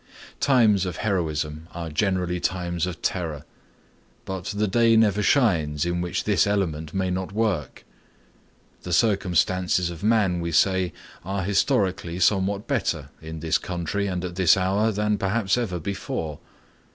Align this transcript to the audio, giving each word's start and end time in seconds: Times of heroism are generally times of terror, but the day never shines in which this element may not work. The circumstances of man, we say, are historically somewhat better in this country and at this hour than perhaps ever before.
Times 0.39 0.87
of 0.87 0.97
heroism 1.05 1.67
are 1.75 1.91
generally 1.91 2.39
times 2.39 2.87
of 2.87 3.03
terror, 3.03 3.45
but 4.25 4.45
the 4.45 4.67
day 4.67 4.95
never 4.97 5.21
shines 5.21 5.85
in 5.85 6.01
which 6.01 6.23
this 6.23 6.47
element 6.47 6.91
may 6.91 7.11
not 7.11 7.31
work. 7.33 7.83
The 8.81 8.93
circumstances 8.93 9.91
of 9.91 10.01
man, 10.01 10.39
we 10.39 10.53
say, 10.53 10.91
are 11.23 11.43
historically 11.43 12.17
somewhat 12.19 12.65
better 12.65 13.09
in 13.21 13.41
this 13.41 13.59
country 13.59 14.07
and 14.07 14.25
at 14.25 14.35
this 14.37 14.57
hour 14.57 14.91
than 14.91 15.19
perhaps 15.19 15.55
ever 15.55 15.79
before. 15.79 16.39